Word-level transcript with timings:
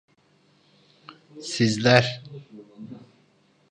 Sizler… 1.41 2.23